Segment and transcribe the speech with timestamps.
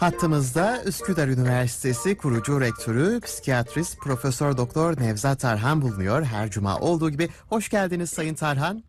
[0.00, 6.22] Hattımızda Üsküdar Üniversitesi kurucu rektörü, psikiyatrist Profesör Doktor Nevzat Tarhan bulunuyor.
[6.22, 8.82] Her cuma olduğu gibi hoş geldiniz Sayın Tarhan.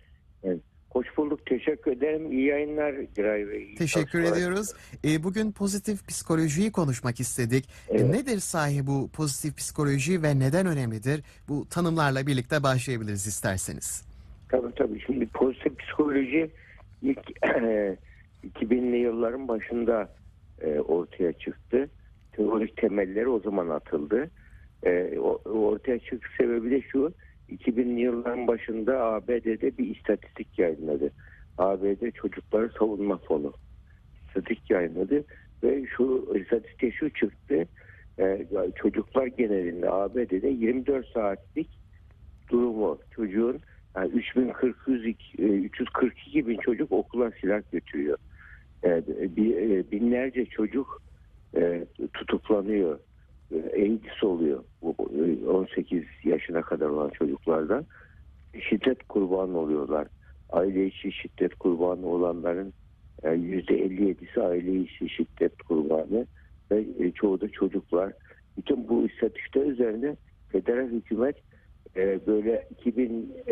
[0.43, 0.59] Evet.
[0.89, 1.45] Hoş bulduk.
[1.45, 2.32] Teşekkür ederim.
[2.32, 3.63] İyi yayınlar Giray Bey.
[3.63, 4.38] İyi Teşekkür çalışmalar.
[4.38, 4.73] ediyoruz.
[5.05, 7.66] E, bugün pozitif psikolojiyi konuşmak istedik.
[7.89, 8.09] E, Evet.
[8.09, 11.23] nedir sahi bu pozitif psikoloji ve neden önemlidir?
[11.50, 14.04] Bu tanımlarla birlikte başlayabiliriz isterseniz.
[14.50, 15.00] Tabii tabii.
[15.05, 16.52] Şimdi pozitif psikoloji
[17.02, 17.20] ilk
[18.43, 20.09] 2000'li yılların başında
[20.64, 21.90] e, ortaya çıktı.
[22.31, 24.30] Teorik temelleri o zaman atıldı.
[24.84, 27.13] E, ortaya çıkış sebebi de şu.
[27.49, 31.12] 2000'li yılların başında ABD'de bir istatistik yayınladı.
[31.58, 33.54] ABD Çocukları Savunma Fonu
[34.27, 35.23] istatistik yayınladı
[35.63, 37.66] ve şu istatistik şu çıktı.
[38.20, 41.70] E, çocuklar genelinde ABD'de 24 saatlik
[42.49, 43.59] durumu çocuğun
[43.96, 48.18] yani 3442 e, 342 bin çocuk okula silah götürüyor.
[48.84, 49.03] E,
[49.35, 51.02] bi- e, binlerce çocuk
[51.55, 52.99] e, tutuklanıyor.
[53.51, 54.63] E, AIDS oluyor.
[54.82, 54.96] Bu,
[55.43, 57.85] e, 18 yaşına kadar olan çocuklardan.
[58.70, 60.07] Şiddet kurbanı oluyorlar.
[60.49, 62.74] Aile içi şiddet kurbanı olanların
[63.24, 66.25] e, %57'si aile içi şiddet kurbanı
[66.72, 68.13] ve çoğu da çocuklar.
[68.57, 70.16] Bütün bu istatistikler üzerine
[70.50, 71.35] federal hükümet
[72.28, 73.52] böyle 2000 e,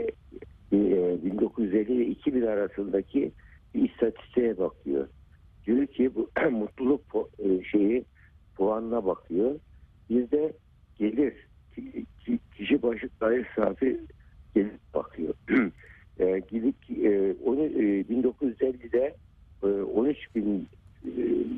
[0.71, 3.31] e, 1950 ile 2000 arasındaki
[3.75, 5.07] bir istatistiğe bakıyor.
[5.69, 7.01] Diyor ki bu mutluluk
[7.39, 8.05] e, şeyi
[8.55, 9.59] puanına bakıyor.
[10.09, 10.53] Bir de
[10.95, 11.33] gelir
[11.75, 13.99] ki- ki- kişi başı gayri safi
[14.55, 15.33] gelir bakıyor.
[16.19, 19.15] e, gidip e, onu e, 1950'de
[19.63, 20.67] e, 13 bin
[21.05, 21.11] e,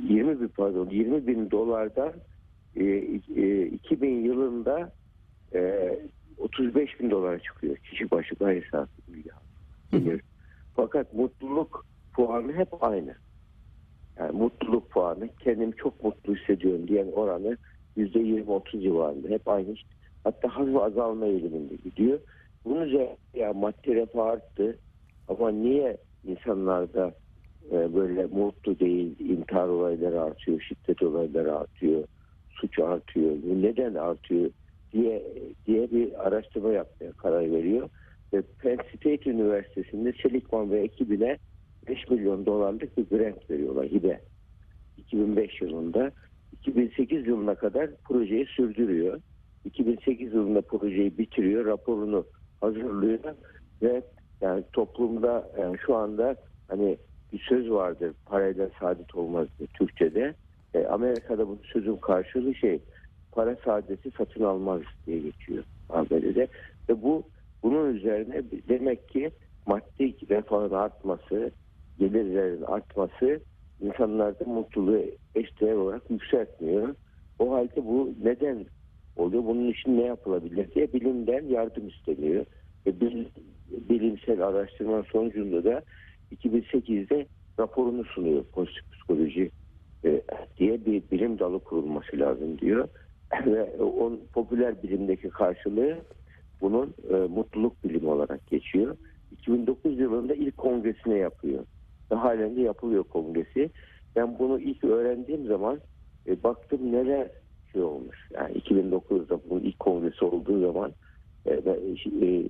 [0.09, 2.13] 20 bin pardon 20 bin dolardan
[2.75, 2.83] e,
[3.35, 4.91] e, 2000 yılında
[5.53, 5.89] e,
[6.37, 9.01] 35 bin dolara çıkıyor kişi başı gayri safi
[9.91, 10.21] gelir.
[10.73, 13.15] Fakat mutluluk puanı hep aynı.
[14.21, 17.57] Yani mutluluk puanı kendim çok mutlu hissediyorum diyen oranı
[17.97, 19.75] %20-30 civarında hep aynı.
[20.23, 22.19] Hatta hafif azalma eğiliminde gidiyor.
[22.65, 24.77] Bunun üzerine ya maddi refah arttı
[25.27, 27.13] ama niye insanlarda
[27.71, 32.03] e, böyle mutlu değil, intihar olayları artıyor, şiddet olayları artıyor,
[32.49, 34.49] suç artıyor, bu neden artıyor
[34.93, 35.23] diye
[35.65, 37.89] diye bir araştırma yapmaya karar veriyor.
[38.33, 41.37] Ve Penn State Üniversitesi'nde Seligman ve ekibine
[41.87, 44.21] 5 milyon dolarlık bir grant veriyorlar hibe.
[44.97, 46.11] 2005 yılında
[46.53, 49.21] 2008 yılına kadar projeyi sürdürüyor.
[49.65, 52.25] 2008 yılında projeyi bitiriyor, raporunu
[52.61, 53.19] hazırlıyor
[53.81, 54.01] ve
[54.41, 56.35] yani toplumda yani şu anda
[56.67, 56.97] hani
[57.33, 60.33] bir söz vardır parayla saadet olmaz diye Türkçe'de.
[60.73, 62.79] E, Amerika'da bu sözün karşılığı şey
[63.31, 66.47] para saadeti satın almaz diye geçiyor ABD'de
[66.89, 67.23] ve bu
[67.63, 69.31] bunun üzerine demek ki
[69.65, 71.51] maddi refahın artması,
[71.99, 73.39] gelirlerin artması
[73.81, 75.01] insanlarda mutluluğu
[75.35, 76.95] eşdeğer olarak yükseltmiyor.
[77.39, 78.65] O halde bu neden
[79.15, 79.43] oluyor?
[79.45, 82.45] Bunun için ne yapılabilir diye bilimden yardım isteniyor.
[82.85, 83.25] Ve bil-
[83.67, 85.81] bilimsel araştırma sonucunda da
[86.35, 87.27] 2008'de
[87.59, 89.51] raporunu sunuyor pozitif psikoloji
[90.05, 90.21] e,
[90.57, 92.87] diye bir bilim dalı kurulması lazım diyor.
[93.45, 95.97] Ve on popüler bilimdeki karşılığı
[96.61, 98.97] bunun e, mutluluk bilimi olarak geçiyor.
[99.31, 101.65] 2009 yılında ilk kongresine yapıyor.
[102.11, 103.69] Ve halen de yapılıyor kongresi.
[104.15, 105.79] Ben bunu ilk öğrendiğim zaman
[106.27, 107.27] e, baktım neler
[107.71, 108.17] şey olmuş.
[108.31, 110.91] Yani 2009'da bunun ilk kongresi olduğu zaman
[111.45, 111.77] e, ben,
[112.21, 112.49] e,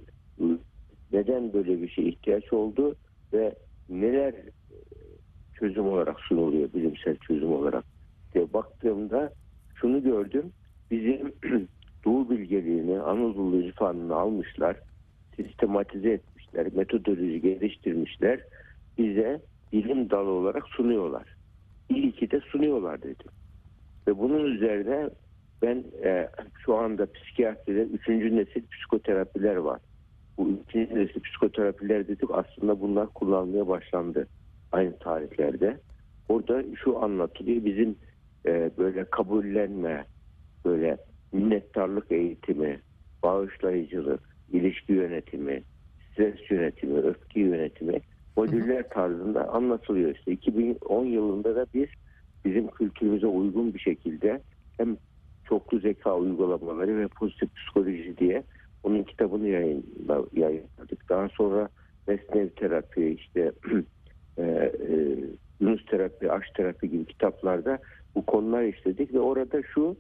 [1.14, 2.96] neden böyle bir şey ihtiyaç oldu
[3.34, 3.56] ve
[3.90, 4.46] neler e,
[5.60, 7.86] çözüm olarak sunuluyor bilimsel çözüm olarak
[8.34, 9.34] diye baktığımda
[9.76, 10.52] şunu gördüm.
[10.92, 11.34] Bizim
[12.06, 14.78] Doğu bilgeliğini, Anadolu irfanını almışlar,
[15.36, 18.42] sistematize etmişler, metodoloji geliştirmişler,
[18.98, 19.42] bize
[19.74, 21.36] bilim dalı olarak sunuyorlar.
[21.90, 23.32] İyi ki de sunuyorlar dedim.
[24.08, 25.10] Ve bunun üzerine
[25.62, 26.30] ben e,
[26.66, 29.80] şu anda psikiyatride üçüncü nesil psikoterapiler var.
[30.38, 34.28] Bu üçüncü nesil psikoterapiler dedik aslında bunlar kullanmaya başlandı
[34.72, 35.78] aynı tarihlerde.
[36.30, 37.96] Orada şu anlatılıyor bizim
[38.46, 40.06] e, böyle kabullenme,
[40.66, 40.98] böyle
[41.32, 42.80] minnettarlık eğitimi,
[43.24, 44.22] bağışlayıcılık,
[44.52, 45.64] ilişki yönetimi,
[46.12, 48.02] stres yönetimi, öfke yönetimi
[48.38, 50.16] modüller tarzında anlatılıyor.
[50.16, 51.88] İşte 2010 yılında da biz
[52.46, 54.42] bizim kültürümüze uygun bir şekilde
[54.78, 54.98] hem
[55.44, 58.44] çoklu zeka uygulamaları ve pozitif psikoloji diye
[58.84, 61.10] onun kitabını yayınla, yayınladık.
[61.10, 61.70] Daha sonra
[62.08, 63.52] mesnev terapi, işte
[64.38, 64.72] e, e,
[65.60, 67.80] Yunus terapi, aşk terapi gibi kitaplarda
[68.16, 69.96] bu konular işledik ve orada şu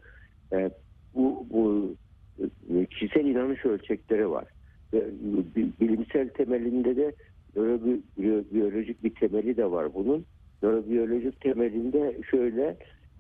[0.54, 0.72] e,
[1.16, 1.96] bu, bu
[2.74, 4.46] e, kişisel inanış ölçekleri var.
[4.94, 5.06] Ve
[5.56, 7.14] bi- bilimsel temelinde de
[7.56, 8.02] nörobi-
[8.54, 10.26] biyolojik bir temeli de var bunun.
[10.64, 12.78] Nörobiyolojik temelinde şöyle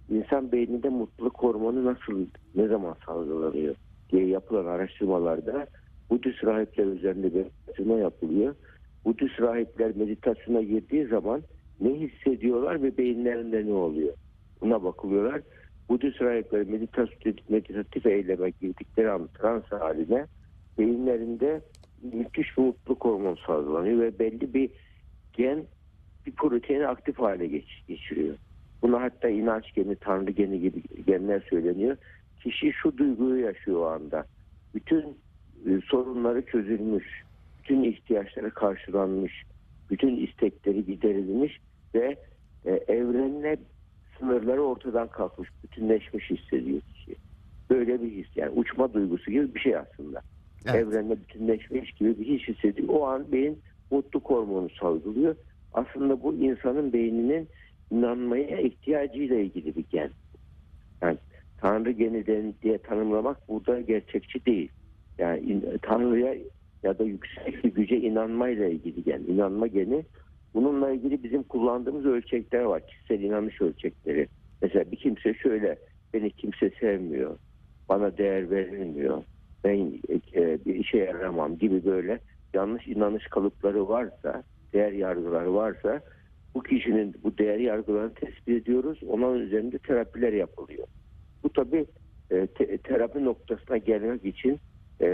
[0.10, 2.26] insan beyninde mutluluk hormonu nasıl,
[2.56, 3.76] ne zaman salgılanıyor
[4.12, 5.68] diye yapılan araştırmalarda
[6.10, 8.56] Budist rahipler üzerinde bir araştırma yapılıyor.
[9.06, 11.42] Budist rahipler meditasyona girdiği zaman
[11.82, 14.14] ne hissediyorlar ve beyinlerinde ne oluyor?
[14.62, 15.42] Buna bakılıyorlar.
[15.90, 20.26] Budist rahipler meditatif, meditatif eyleme girdikleri an trans haline
[20.78, 21.62] beyinlerinde
[22.04, 24.70] müthiş bir mutluluk hormonu salgılanıyor ve belli bir
[25.34, 25.64] gen
[26.26, 28.36] bir proteini aktif hale geç, geçiriyor.
[28.82, 31.98] Buna hatta inanç geni, tanrı geni gibi genler söyleniyor.
[32.44, 34.26] Kişi şu duyguyu yaşıyor o anda.
[34.76, 35.18] Bütün
[35.66, 37.24] e, sorunları çözülmüş,
[37.60, 39.44] bütün ihtiyaçları karşılanmış,
[39.90, 41.60] bütün istekleri giderilmiş
[41.96, 42.18] ve
[42.66, 43.58] e, evrenle
[44.20, 47.16] sınırları ortadan kalkmış, bütünleşmiş hissediyor kişi.
[47.70, 50.22] Böyle bir his yani uçma duygusu gibi bir şey aslında.
[50.66, 50.76] Evet.
[50.76, 52.88] Evrenle bütünleşmiş gibi bir his hissediyor.
[52.90, 53.60] O an beyin
[53.92, 55.36] mutluluk hormonu salgılıyor.
[55.74, 57.48] Aslında bu insanın beyninin
[57.92, 60.10] inanmaya ihtiyacıyla ilgili bir gen.
[61.02, 61.18] Yani
[61.58, 64.72] Tanrı geni diye tanımlamak burada gerçekçi değil.
[65.18, 66.36] Yani Tanrı'ya
[66.84, 69.22] ya da yüksek bir güce inanmayla ilgili gen.
[69.28, 70.06] İnanma geni.
[70.54, 72.88] Bununla ilgili bizim kullandığımız ölçekler var.
[72.88, 74.28] Kişisel inanış ölçekleri.
[74.62, 75.78] Mesela bir kimse şöyle
[76.14, 77.38] beni kimse sevmiyor.
[77.90, 79.24] Bana değer verilmiyor.
[79.64, 80.00] Ben
[80.36, 82.20] e, bir işe yaramam gibi böyle
[82.54, 84.44] yanlış inanış kalıpları varsa,
[84.74, 86.02] değer yargıları varsa
[86.56, 89.00] bu kişinin bu değer yargılarını tespit ediyoruz.
[89.08, 90.88] Onun üzerinde terapiler yapılıyor.
[91.44, 91.86] Bu tabi
[92.30, 94.60] te- terapi noktasına gelmek için
[95.02, 95.08] e,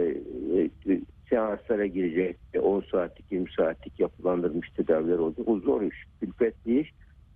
[0.58, 2.38] e, seanslara girecek.
[2.54, 5.44] E, 10 saatlik 20 saatlik yapılandırmış tedaviler oldu.
[5.46, 6.92] Bu zor iş, külfetli iş.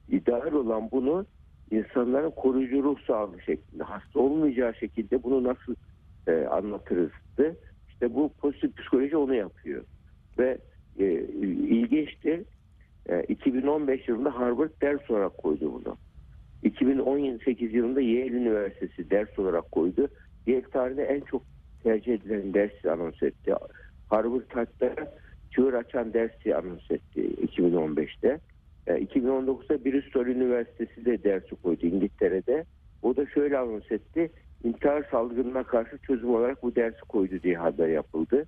[0.10, 1.26] İdeal olan bunu
[1.72, 5.76] insanların koruyucu ruh sağlığı şeklinde, hasta olmayacağı şekilde bunu nasıl
[6.32, 7.58] e, anlatırızdı.
[7.90, 9.84] İşte bu pozitif psikoloji onu yapıyor.
[10.40, 10.58] Ve
[11.00, 11.06] e,
[11.50, 12.46] ilginçtir.
[13.10, 15.98] E, 2015 yılında Harvard ders olarak koydu bunu.
[16.64, 20.08] 2018 yılında Yale Üniversitesi ders olarak koydu.
[20.48, 21.44] Yale tarihinde en çok
[21.84, 23.54] tercih edilen dersi anons etti.
[24.10, 24.96] Harvard hatta
[25.52, 28.40] çığır açan dersi anons etti 2015'te.
[28.88, 32.66] E, 2019'da Bristol Üniversitesi de dersi koydu İngiltere'de.
[33.02, 34.32] O da şöyle anons etti.
[34.64, 38.46] İntihar salgınına karşı çözüm olarak bu dersi koydu diye haber yapıldı.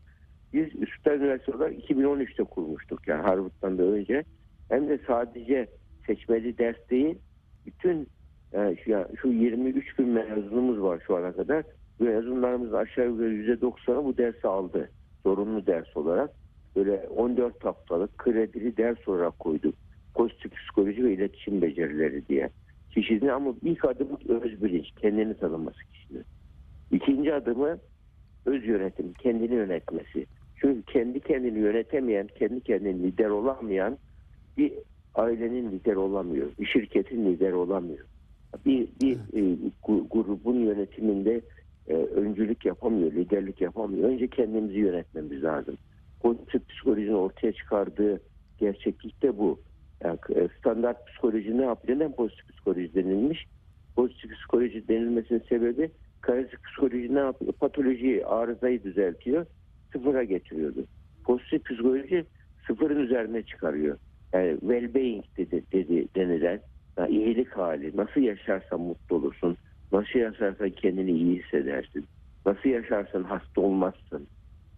[0.54, 4.24] Biz Üsküdar Üniversitesi olarak 2013'te kurmuştuk yani Harvard'dan da önce.
[4.70, 5.68] Hem de sadece
[6.08, 7.18] seçmeli ders değil,
[7.66, 8.08] bütün
[8.54, 11.64] e, şu, şu 23 bin mezunumuz var şu ana kadar.
[12.00, 14.90] Mezunlarımız aşağı yukarı %90'ı bu dersi aldı.
[15.24, 16.30] Zorunlu ders olarak.
[16.76, 19.76] Böyle 14 haftalık kredili ders olarak koyduk.
[20.16, 22.50] Pozitif psikoloji ve iletişim becerileri diye.
[22.94, 26.24] Kişinin ama ilk adımı öz bilinç, kendini tanıması kişinin.
[26.92, 27.78] İkinci adımı
[28.46, 30.26] öz yönetim, kendini yönetmesi.
[30.62, 33.98] Çünkü kendi kendini yönetemeyen, kendi kendini lider olamayan
[34.58, 34.74] bir
[35.16, 36.48] ailenin lideri olamıyor.
[36.60, 38.06] Bir şirketin lideri olamıyor.
[38.66, 39.58] Bir, bir e,
[40.12, 41.42] grubun yönetiminde
[41.88, 44.10] e, öncülük yapamıyor, liderlik yapamıyor.
[44.10, 45.78] Önce kendimizi yönetmemiz lazım.
[46.22, 48.22] Pozitif psikolojinin ortaya çıkardığı
[48.60, 49.60] gerçeklik de bu.
[50.04, 51.98] Yani e, standart psikoloji ne yapıyor?
[51.98, 53.46] Neden pozitif psikoloji denilmiş?
[53.96, 55.92] Pozitif psikoloji denilmesinin sebebi
[56.22, 57.54] klasik psikoloji ne yapıyor?
[57.54, 59.46] Patolojiyi, arızayı düzeltiyor,
[59.92, 60.86] sıfıra getiriyordu.
[61.24, 62.26] Pozitif psikoloji
[62.68, 63.98] sıfırın üzerine çıkarıyor.
[64.34, 66.62] Yani well-being dedi, dedi denilen
[66.98, 67.98] yani iyilik hali.
[67.98, 69.58] Nasıl yaşarsan mutlu olursun.
[69.92, 72.06] Nasıl yaşarsan kendini iyi hissedersin.
[72.46, 74.28] Nasıl yaşarsan hasta olmazsın.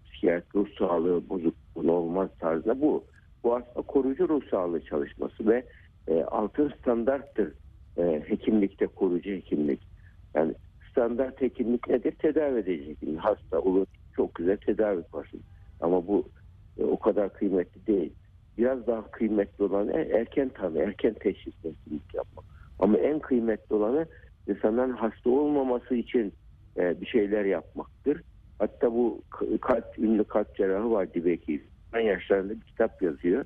[0.05, 3.05] Psikiyatri ruh sağlığı bozukluğun olmaz tarzında bu.
[3.45, 5.65] Bu aslında koruyucu ruh sağlığı çalışması ve
[6.07, 7.53] e, altın standarttır
[7.97, 9.87] e, hekimlikte koruyucu hekimlik.
[10.33, 10.55] Yani
[10.91, 12.11] standart hekimlik nedir?
[12.11, 13.19] Tedavi edici hekimlik.
[13.19, 15.41] Hasta olur çok güzel tedavi yaparsın.
[15.81, 16.29] Ama bu
[16.77, 18.13] e, o kadar kıymetli değil
[18.57, 22.45] biraz daha kıymetli olanı erken tanı, erken teşhis hekimlik yapmak.
[22.79, 24.05] Ama en kıymetli olanı
[24.47, 26.33] insanların hasta olmaması için
[26.77, 28.21] e, bir şeyler yapmaktır.
[28.59, 29.21] Hatta bu
[29.61, 31.63] kalp, ünlü kalp cerrahı var Dibeki.
[31.95, 33.45] Ben yaşlarında bir kitap yazıyor.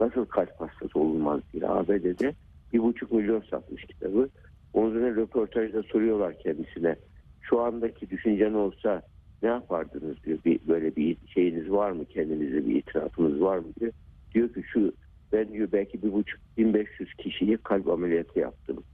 [0.00, 1.68] Nasıl kalp hastası olunmaz diye.
[1.68, 2.34] ABD'de
[2.72, 4.28] bir buçuk milyon satmış kitabı.
[4.72, 6.96] Onun üzerine röportajda soruyorlar kendisine.
[7.42, 9.02] Şu andaki düşüncen olsa
[9.42, 10.38] ne yapardınız diyor.
[10.44, 12.04] Bir, böyle bir şeyiniz var mı?
[12.04, 13.92] Kendinize bir itirafınız var mı diyor
[14.34, 14.92] diyor ki şu
[15.32, 18.84] ben diyor belki bir buçuk 1500 kişiyi kalp ameliyatı yaptım.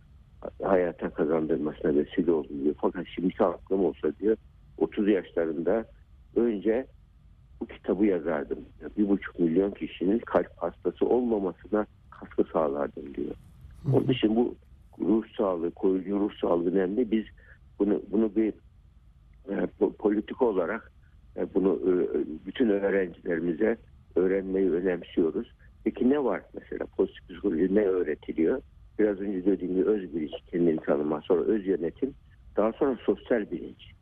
[0.63, 2.75] Hayata kazandırmasına vesile oldum diyor.
[2.81, 4.37] Fakat şimdiki aklım olsa diyor
[4.79, 5.85] 30 yaşlarında
[6.37, 6.87] önce
[7.69, 8.59] kitabı yazardım.
[8.79, 8.91] diyor.
[8.99, 13.35] Bir buçuk milyon kişinin kalp hastası olmamasına katkı sağlardım diyor.
[13.93, 14.57] Onun için bu
[14.99, 17.11] ruh sağlığı, koruyucu ruh sağlığı önemli.
[17.11, 17.25] Biz
[17.79, 18.53] bunu bunu bir
[19.49, 20.93] e, po- politik olarak
[21.37, 21.93] e, bunu e,
[22.47, 23.77] bütün öğrencilerimize
[24.17, 25.53] öğrenmeyi önemsiyoruz.
[25.85, 28.63] Peki ne var mesela pozitif psikoloji ne öğretiliyor?
[28.99, 32.15] biraz önce dediğim gibi öz bilinç, kendini tanıma, sonra öz yönetim,
[32.57, 33.93] daha sonra sosyal bilinç.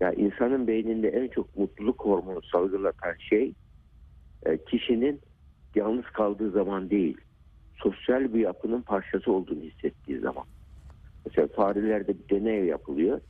[0.00, 3.54] Yani insanın beyninde en çok mutluluk hormonu salgılatan şey
[4.46, 5.20] e, kişinin
[5.74, 7.16] yalnız kaldığı zaman değil,
[7.76, 10.44] sosyal bir yapının parçası olduğunu hissettiği zaman.
[11.26, 13.20] Mesela farelerde bir deney yapılıyor.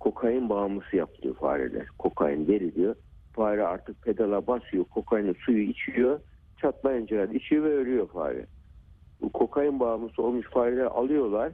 [0.00, 1.86] Kokain bağımlısı yapılıyor fareler.
[1.98, 2.94] Kokain veriliyor.
[3.32, 4.84] Fare artık pedala basıyor.
[4.84, 6.20] Kokaini suyu içiyor.
[6.60, 8.46] Çatlayınca içiyor ve ölüyor fare.
[9.20, 11.52] Bu kokain bağımlısı olmuş fareler alıyorlar.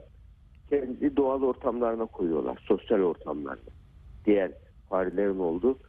[0.69, 2.63] Kendi doğal ortamlarına koyuyorlar.
[2.67, 3.82] Sosyal ortamlarına.
[4.25, 4.51] Diğer
[4.89, 5.79] farelerin olduğu.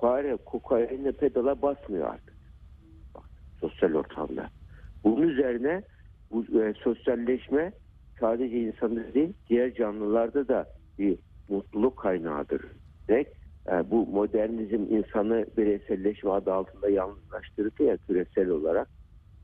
[0.00, 2.34] Fare kokainle pedala basmıyor artık.
[3.14, 3.24] Bak,
[3.60, 4.50] sosyal ortamda.
[5.04, 5.82] Bunun üzerine
[6.30, 7.72] bu e, sosyalleşme
[8.20, 10.66] sadece insanda değil diğer canlılarda da
[10.98, 12.62] bir mutluluk kaynağıdır.
[13.08, 13.24] Ve
[13.72, 18.88] e, bu modernizm insanı bireyselleşme adı altında yalnızlaştırdı ya küresel olarak.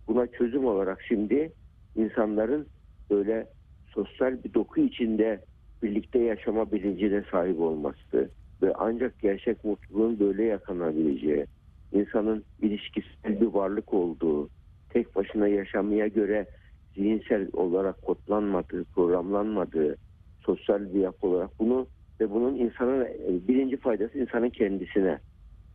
[0.08, 1.52] Buna çözüm olarak şimdi
[1.96, 2.66] insanların
[3.10, 3.46] böyle
[3.94, 5.40] sosyal bir doku içinde
[5.82, 8.30] birlikte yaşama bilincine sahip olması
[8.62, 11.46] ve ancak gerçek mutluluğun böyle yakanabileceği,
[11.92, 14.48] insanın ilişkisel bir varlık olduğu,
[14.90, 16.46] tek başına yaşamaya göre
[16.94, 19.96] zihinsel olarak kodlanmadığı, programlanmadığı
[20.40, 21.86] sosyal bir yapı olarak bunu
[22.20, 23.08] ve bunun insanın
[23.48, 25.18] birinci faydası insanın kendisine.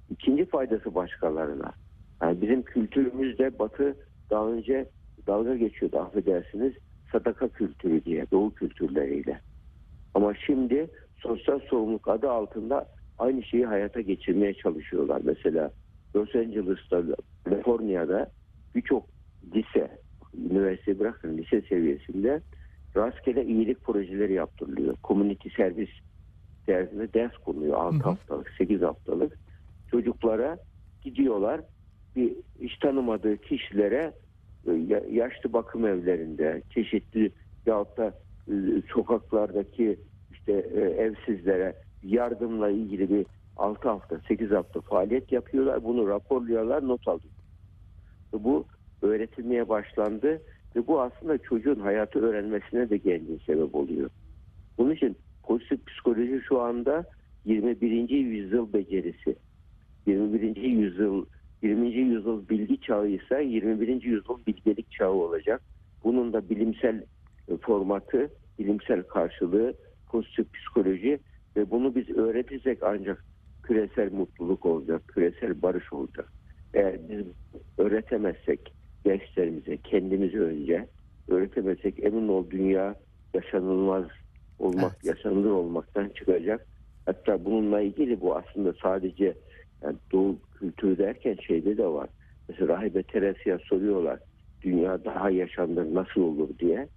[0.09, 1.71] ikinci faydası başkalarına.
[2.21, 3.95] Yani bizim kültürümüzde batı
[4.29, 4.85] daha önce
[5.27, 6.73] dalga geçiyordu affedersiniz
[7.11, 9.39] sadaka kültürü diye doğu kültürleriyle.
[10.13, 10.87] Ama şimdi
[11.17, 12.87] sosyal sorumluluk adı altında
[13.19, 15.21] aynı şeyi hayata geçirmeye çalışıyorlar.
[15.23, 15.71] Mesela
[16.15, 17.03] Los Angeles'ta,
[17.43, 18.31] Kaliforniya'da
[18.75, 19.05] birçok
[19.55, 19.97] lise,
[20.51, 22.41] üniversite bırakın lise seviyesinde
[22.95, 24.95] rastgele iyilik projeleri yaptırılıyor.
[25.03, 25.89] Community servis
[26.67, 29.37] dersinde ders konuluyor 6 haftalık, 8 haftalık.
[29.91, 30.57] Çocuklara
[31.01, 31.61] gidiyorlar
[32.15, 34.13] bir hiç tanımadığı kişilere
[34.67, 34.71] e,
[35.11, 37.31] yaşlı bakım evlerinde çeşitli
[37.65, 38.13] yahut da
[38.47, 38.53] e,
[38.93, 39.99] sokaklardaki
[40.47, 43.25] işte e, evsizlere yardımla ilgili bir
[43.57, 45.83] 6 hafta 8 hafta faaliyet yapıyorlar.
[45.83, 47.33] Bunu raporluyorlar not alıyor.
[48.33, 48.65] Bu
[49.01, 50.41] öğretilmeye başlandı
[50.75, 54.09] ve bu aslında çocuğun hayatı öğrenmesine de geldiği sebep oluyor.
[54.77, 57.05] Bunun için pozitif psikoloji şu anda
[57.45, 58.09] 21.
[58.09, 59.35] yüzyıl becerisi.
[60.07, 60.55] 21.
[60.55, 61.25] yüzyıl
[61.61, 61.87] 20.
[61.87, 64.03] yüzyıl bilgi çağı ise 21.
[64.03, 65.61] yüzyıl bilgelik çağı olacak.
[66.03, 67.03] Bunun da bilimsel
[67.61, 69.73] formatı, bilimsel karşılığı
[70.15, 71.19] pozitif psikoloji
[71.55, 73.25] ve bunu biz öğretirsek ancak
[73.63, 76.33] küresel mutluluk olacak, küresel barış olacak.
[76.73, 77.25] Eğer biz
[77.77, 78.73] öğretemezsek
[79.05, 80.87] gençlerimize, kendimizi önce
[81.27, 82.95] öğretemezsek emin ol dünya
[83.33, 84.05] yaşanılmaz
[84.59, 85.05] olmak, evet.
[85.05, 86.67] yaşanılır olmaktan çıkacak.
[87.05, 89.33] Hatta bununla ilgili bu aslında sadece
[89.83, 92.09] yani doğu kültürü derken şeyde de var.
[92.49, 94.19] Mesela Rahibe Teresya soruyorlar
[94.61, 96.87] dünya daha yaşanır nasıl olur diye.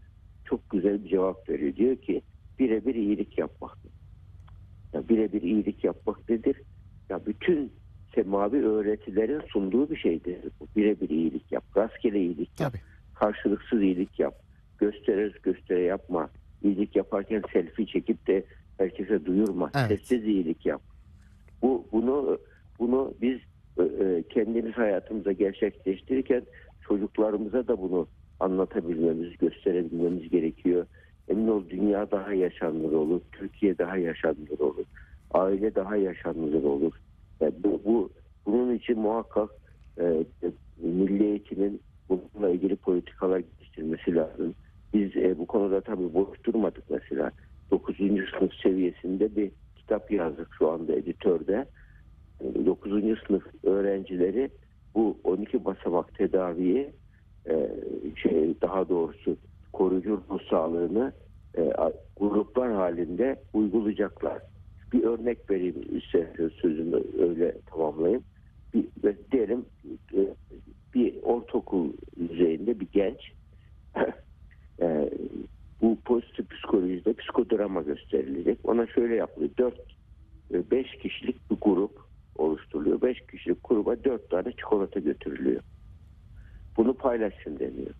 [0.44, 1.76] Çok güzel bir cevap veriyor.
[1.76, 2.22] Diyor ki
[2.58, 3.78] birebir iyilik yapmak.
[4.92, 6.56] Ya birebir iyilik yapmak nedir?
[7.10, 7.72] Ya bütün
[8.14, 10.38] semavi öğretilerin sunduğu bir şeydir.
[10.76, 12.82] Birebir iyilik yap, rastgele iyilik yap, Tabii.
[13.14, 14.34] karşılıksız iyilik yap,
[14.78, 16.30] göstere göstere yapma.
[16.62, 18.44] İyilik yaparken selfie çekip de
[18.78, 19.70] herkese duyurma.
[19.74, 19.88] Evet.
[19.88, 20.82] Sessiz iyilik yap.
[21.62, 22.38] Bu bunu
[22.78, 23.38] bunu biz
[23.78, 26.42] e, e, kendimiz hayatımıza gerçekleştirirken
[26.88, 28.08] çocuklarımıza da bunu
[28.40, 30.86] anlatabilmemiz, gösterebilmemiz gerekiyor.
[31.28, 34.84] Emin ol dünya daha yaşanılır olur, Türkiye daha yaşanılır olur,
[35.30, 36.92] aile daha yaşanılır olur.
[37.40, 38.10] Yani bu, bu
[38.46, 39.50] bunun için muhakkak
[40.00, 40.24] e,
[40.82, 44.54] milli eğitimin bununla ilgili politikalar geliştirmesi lazım.
[44.94, 47.30] Biz e, bu konuda tabii boş durmadık mesela.
[47.70, 47.96] 9.
[47.96, 51.66] sınıf seviyesinde bir kitap yazdık şu anda editörde.
[52.66, 52.90] 9.
[53.26, 54.50] sınıf öğrencileri
[54.94, 56.90] bu 12 basamak tedaviyi
[57.50, 57.70] e,
[58.16, 59.36] şey daha doğrusu
[59.78, 61.12] koruyucu ruh sağlığını
[61.58, 61.72] e,
[62.16, 64.42] gruplar halinde uygulayacaklar.
[64.92, 68.24] Bir örnek vereyim isterseniz sözümü öyle tamamlayayım.
[68.74, 68.84] Bir,
[69.32, 69.64] diyelim
[70.14, 70.20] e,
[70.94, 73.32] bir ortaokul düzeyinde bir genç
[75.82, 78.58] bu pozitif psikolojide psikodrama gösterilecek.
[78.64, 79.72] Ona şöyle yapılıyor.
[80.52, 82.00] 4-5 kişilik bir grup
[82.36, 83.02] oluşturuluyor.
[83.02, 85.62] 5 kişilik gruba 4 tane çikolata götürülüyor.
[86.76, 87.94] Bunu paylaşın deniyor.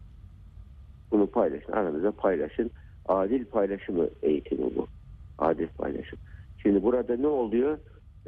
[1.11, 1.73] Bunu paylaşın.
[1.73, 2.71] Aranızda paylaşın.
[3.09, 4.87] Adil paylaşımı eğitimi bu.
[5.39, 6.19] Adil paylaşım.
[6.63, 7.79] Şimdi burada ne oluyor?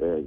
[0.01, 0.23] Ee,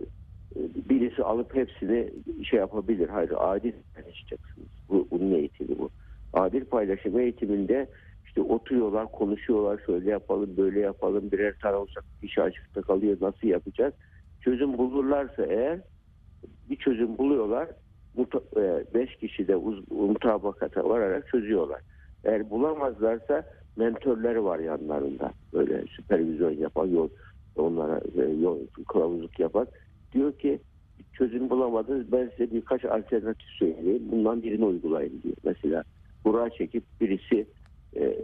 [0.89, 2.11] birisi alıp hepsini
[2.45, 3.09] şey yapabilir.
[3.09, 4.69] Hayır adil paylaşacaksınız.
[4.89, 5.91] Bu, bunun eğitimi bu.
[6.33, 7.87] Adil paylaşım eğitiminde
[8.27, 13.95] işte oturuyorlar, konuşuyorlar, şöyle yapalım, böyle yapalım, birer olacak kişi açıkta kalıyor, nasıl yapacağız?
[14.45, 15.81] çözüm bulurlarsa eğer
[16.71, 17.69] bir çözüm buluyorlar.
[18.57, 19.55] E, beş kişi de
[19.91, 21.81] mutabakata vararak çözüyorlar.
[22.25, 23.45] Eğer bulamazlarsa
[23.77, 25.33] mentörleri var yanlarında.
[25.53, 27.09] Böyle süpervizyon yapan, yol,
[27.57, 29.67] onlara e, yol, kılavuzluk yapan.
[30.13, 30.59] Diyor ki
[31.13, 34.03] çözüm bulamadınız ben size birkaç alternatif söyleyeyim.
[34.13, 35.37] Bundan birini uygulayın diyor.
[35.45, 35.85] Mesela
[36.25, 37.47] kura çekip birisi
[37.97, 38.17] e,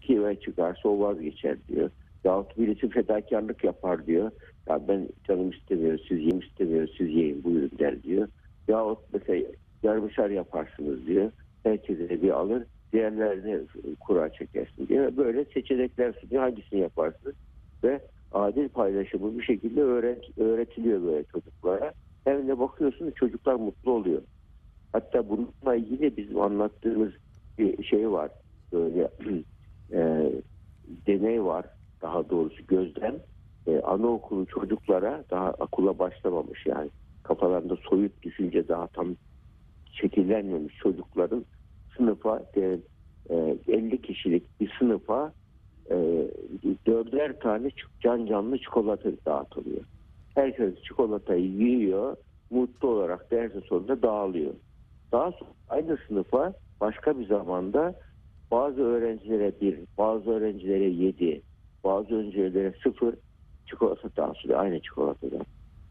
[0.00, 1.90] kime çıkarsa o vazgeçer diyor.
[2.24, 4.30] Yahut birisi fedakarlık yapar diyor.
[4.68, 8.28] Ya ben canım istemiyor, siz yiyin istemiyor, siz yiyin buyurun der diyor.
[8.68, 9.48] Yahut mesela
[9.82, 11.30] yarmışar yaparsınız diyor.
[11.62, 13.66] Herkese bir alır, diğerlerini
[14.00, 15.16] kura çekersin diye.
[15.16, 16.42] Böyle seçenekler sunuyor.
[16.42, 17.34] Hangisini yaparsınız?
[17.84, 18.00] Ve
[18.32, 21.92] adil paylaşımı bir şekilde öğret, öğretiliyor böyle çocuklara.
[22.24, 24.22] Hem de bakıyorsunuz çocuklar mutlu oluyor.
[24.92, 27.12] Hatta bununla ilgili bizim anlattığımız
[27.58, 28.30] bir şey var.
[28.72, 29.08] Böyle
[29.92, 30.32] e,
[31.06, 31.64] deney var.
[32.02, 33.14] Daha doğrusu gözlem.
[33.66, 36.90] E, anaokulu çocuklara daha okula başlamamış yani
[37.22, 39.16] kafalarında soyut düşünce daha tam
[39.92, 41.44] şekillenmemiş çocukların
[41.96, 42.78] sınıfa de,
[43.30, 45.32] e, 50 kişilik bir sınıfa
[45.90, 45.96] e,
[46.86, 49.80] dörder tane can canlı çikolata dağıtılıyor.
[50.34, 52.16] Herkes çikolatayı yiyor,
[52.50, 54.52] mutlu olarak dersin sonunda dağılıyor.
[55.12, 57.94] Daha sonra aynı sınıfa başka bir zamanda
[58.50, 61.42] bazı öğrencilere bir, bazı öğrencilere yedi,
[61.84, 63.14] bazı öğrencilere sıfır
[63.66, 65.46] çikolata dağıtılıyor aynı çikolatadan.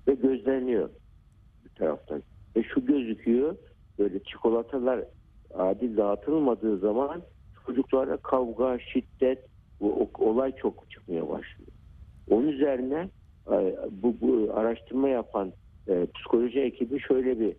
[0.07, 0.89] Ve gözleniyor
[1.65, 2.23] bir taraftan.
[2.55, 3.55] Ve şu gözüküyor
[3.99, 5.03] böyle çikolatalar
[5.57, 7.21] adil dağıtılmadığı zaman
[7.65, 9.45] çocuklara kavga, şiddet,
[9.79, 11.71] bu olay çok çıkmaya başlıyor.
[12.29, 13.09] Onun üzerine
[13.51, 15.53] e, bu, bu araştırma yapan
[15.87, 17.51] e, psikoloji ekibi şöyle bir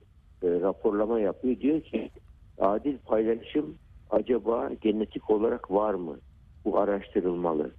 [0.42, 1.60] e, raporlama yapıyor.
[1.60, 2.10] Diyor ki
[2.58, 3.74] adil paylaşım
[4.10, 6.18] acaba genetik olarak var mı?
[6.64, 7.70] Bu araştırılmalı.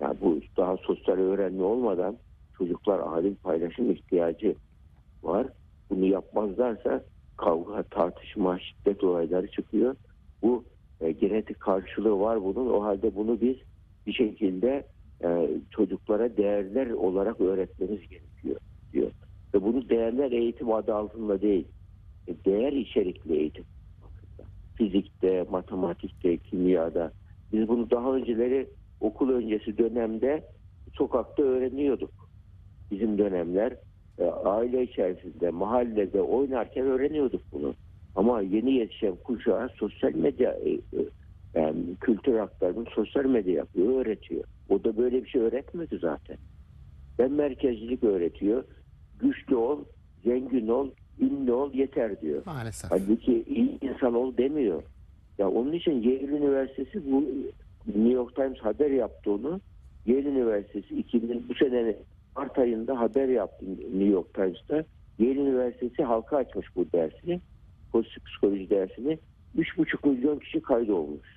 [0.00, 2.18] Yani bu daha sosyal öğrenme olmadan
[2.58, 4.54] çocuklar adil paylaşım ihtiyacı
[5.22, 5.46] var.
[5.90, 7.04] Bunu yapmazlarsa
[7.40, 9.96] kavga, tartışma, şiddet olayları çıkıyor.
[10.42, 10.64] Bu
[11.00, 12.70] e, genetik karşılığı var bunun.
[12.70, 13.56] O halde bunu biz
[14.06, 14.86] bir şekilde
[15.24, 18.56] e, çocuklara değerler olarak öğretmemiz gerekiyor
[18.92, 19.10] diyor.
[19.54, 21.68] Ve bunu değerler eğitim adı altında değil.
[22.28, 23.64] e, değer içerikli eğitim.
[24.76, 27.12] Fizikte, matematikte, kimyada.
[27.52, 28.68] Biz bunu daha önceleri
[29.00, 30.44] okul öncesi dönemde
[30.94, 32.10] sokakta öğreniyorduk.
[32.90, 33.76] Bizim dönemler
[34.24, 37.74] aile içerisinde, mahallede oynarken öğreniyorduk bunu.
[38.16, 40.80] Ama yeni yetişen kuşağa sosyal medya e, e,
[41.54, 44.44] yani kültür aktarımı sosyal medya yapıyor, öğretiyor.
[44.68, 46.36] O da böyle bir şey öğretmedi zaten.
[47.18, 48.64] Ben merkezcilik öğretiyor.
[49.20, 49.84] Güçlü ol,
[50.24, 52.42] zengin ol, ünlü ol yeter diyor.
[52.46, 52.90] Maalesef.
[52.90, 54.82] Halbuki iyi insan ol demiyor.
[55.38, 57.24] Ya onun için Yale Üniversitesi bu
[57.86, 59.60] New York Times haber yaptı onu.
[60.06, 61.96] Yale Üniversitesi 2000 bu senenin
[62.36, 64.84] Mart ayında haber yaptı New York Times'ta.
[65.18, 67.40] Yale Üniversitesi halka açmış bu dersini.
[67.92, 69.18] Pozitif psikoloji dersini.
[69.56, 71.28] 3,5 milyon kişi kaydolmuş.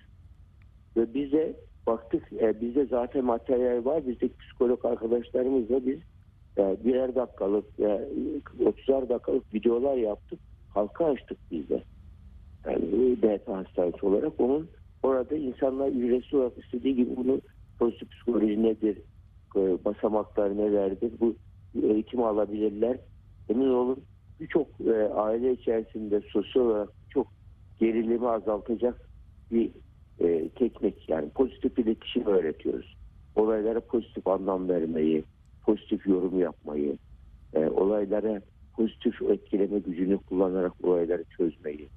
[0.98, 1.56] Ve bize
[1.88, 4.08] baktık e, bizde zaten materyal var.
[4.08, 6.00] Bizdeki psikolog arkadaşlarımızla biz
[6.58, 8.08] e, birer dakikalık, e,
[8.60, 10.40] 30'ar dakikalık videolar yaptık.
[10.74, 11.66] Halka açtık biz.
[12.66, 14.70] Yani DT hastanesi olarak onun
[15.04, 17.42] orada insanlar ücretsiz olarak istediği gibi bunu
[17.80, 18.98] pozitif psikoloji nedir,
[19.56, 21.36] e, basamaklar nelerdir bu
[21.84, 22.98] eğitimi alabilirler.
[23.50, 24.04] Emin olun
[24.40, 27.28] birçok e, aile içerisinde sosyal olarak çok
[27.80, 29.10] gerilimi azaltacak
[29.52, 29.72] bir
[30.20, 32.98] e, teknik yani pozitif iletişim öğretiyoruz.
[33.36, 35.24] Olaylara pozitif anlam vermeyi,
[35.66, 36.98] pozitif yorum yapmayı,
[37.54, 38.42] e, olaylara
[38.76, 41.90] pozitif etkileme gücünü kullanarak olayları çözmeyi.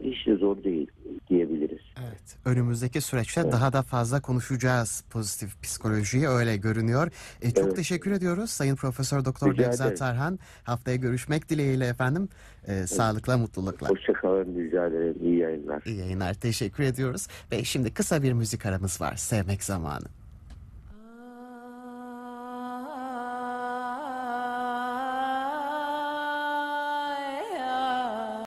[0.00, 0.86] Hiç de zor değil
[1.30, 1.78] diyebiliriz.
[2.08, 2.36] Evet.
[2.44, 7.10] Önümüzdeki süreçte daha da fazla konuşacağız pozitif psikolojiyi öyle görünüyor.
[7.42, 7.76] E, çok Evet.
[7.76, 9.98] teşekkür ediyoruz Sayın Profesör Doktor Nevzat.
[9.98, 10.38] Tarhan.
[10.64, 12.28] Haftaya görüşmek dileğiyle efendim.
[12.66, 13.88] E, Sağlıkla, mutlulukla.
[13.88, 15.16] Hoşçakalın, rica ederim.
[15.22, 15.82] İyi yayınlar.
[15.86, 16.34] İyi yayınlar.
[16.34, 17.26] Teşekkür ediyoruz.
[17.52, 19.16] Ve şimdi kısa bir müzik aramız var.
[19.16, 20.04] Sevmek zamanı.